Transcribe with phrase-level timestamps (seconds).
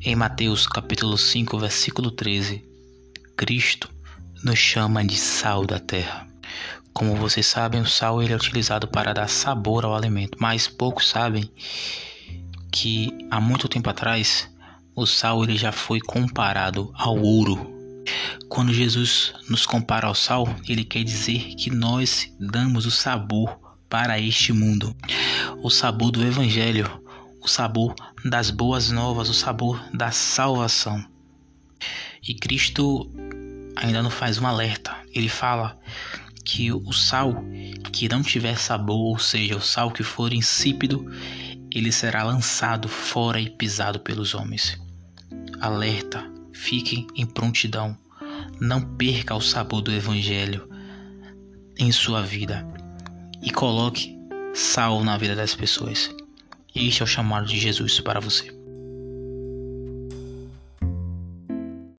[0.00, 2.64] Em Mateus capítulo 5, versículo 13,
[3.36, 3.90] Cristo
[4.44, 6.24] nos chama de sal da terra.
[6.92, 11.08] Como vocês sabem, o sal ele é utilizado para dar sabor ao alimento, mas poucos
[11.08, 11.50] sabem
[12.70, 14.48] que há muito tempo atrás
[14.94, 18.04] o sal ele já foi comparado ao ouro.
[18.48, 23.58] Quando Jesus nos compara ao sal, ele quer dizer que nós damos o sabor
[23.88, 24.94] para este mundo,
[25.60, 27.02] o sabor do evangelho,
[27.40, 27.94] o sabor
[28.24, 31.04] das boas novas, o sabor da salvação.
[32.26, 33.10] E Cristo
[33.76, 34.96] ainda não faz um alerta.
[35.14, 35.78] Ele fala
[36.44, 37.44] que o sal
[37.92, 41.06] que não tiver sabor, ou seja, o sal que for insípido,
[41.70, 44.78] ele será lançado fora e pisado pelos homens.
[45.60, 47.96] Alerta, fiquem em prontidão.
[48.60, 50.68] Não perca o sabor do evangelho
[51.78, 52.66] em sua vida
[53.42, 54.18] e coloque
[54.54, 56.10] sal na vida das pessoas.
[56.74, 58.57] Este é o chamado de Jesus para você.